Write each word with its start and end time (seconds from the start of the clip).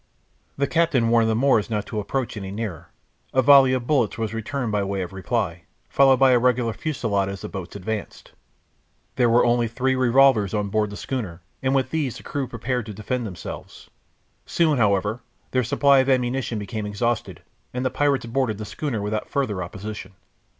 The 0.57 0.65
captain 0.65 1.09
warned 1.09 1.29
the 1.29 1.35
Moors 1.35 1.69
not 1.69 1.85
to 1.85 1.99
approach 1.99 2.35
any 2.35 2.49
nearer; 2.49 2.89
a 3.35 3.43
volley 3.43 3.71
of 3.73 3.85
bullets 3.85 4.17
was 4.17 4.33
returned 4.33 4.71
by 4.71 4.83
way 4.83 5.03
of 5.03 5.13
reply, 5.13 5.65
followed 5.89 6.17
by 6.17 6.31
a 6.31 6.39
regular 6.39 6.73
fusillade 6.73 7.29
as 7.29 7.41
the 7.41 7.47
boats 7.47 7.75
advanced. 7.75 8.31
There 9.15 9.29
were 9.29 9.45
only 9.45 9.67
three 9.67 9.93
revolvers 9.93 10.55
on 10.55 10.69
board 10.69 10.89
the 10.89 10.97
schooner, 10.97 11.43
and 11.61 11.75
with 11.75 11.91
these 11.91 12.17
the 12.17 12.23
crew 12.23 12.47
prepared 12.47 12.87
to 12.87 12.95
defend 12.95 13.27
themselves. 13.27 13.91
Soon, 14.47 14.79
however, 14.79 15.21
their 15.51 15.63
supply 15.63 15.99
of 15.99 16.09
ammunition 16.09 16.57
became 16.57 16.87
exhausted, 16.87 17.43
and 17.71 17.85
the 17.85 17.91
pirates 17.91 18.25
boarded 18.25 18.57
the 18.57 18.65
schooner 18.65 19.03
without 19.03 19.29
further 19.29 19.61
opposition. 19.61 20.13